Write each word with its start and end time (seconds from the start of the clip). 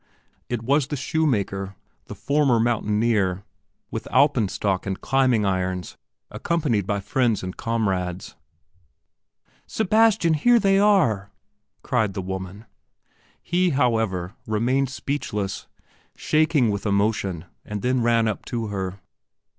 It 0.49 0.63
was 0.63 0.87
the 0.87 0.95
shoemaker, 0.95 1.75
the 2.07 2.15
former 2.15 2.59
mountaineer, 2.59 3.43
with 3.91 4.07
Alpen 4.11 4.47
stock 4.47 4.87
and 4.87 4.99
climbing 4.99 5.45
irons, 5.45 5.95
accompanied 6.31 6.87
by 6.87 6.99
friends 7.01 7.43
and 7.43 7.55
comrades. 7.55 8.35
"Sebastian, 9.67 10.33
here 10.33 10.57
they 10.57 10.79
are!" 10.79 11.29
cried 11.83 12.15
the 12.15 12.21
woman. 12.23 12.65
He, 13.43 13.69
however, 13.77 14.33
remained 14.47 14.89
speechless, 14.89 15.67
shaking 16.15 16.71
with 16.71 16.87
emotion, 16.87 17.45
and 17.63 17.83
then 17.83 18.01
ran 18.01 18.27
up 18.27 18.43
to 18.45 18.69
her. 18.69 18.99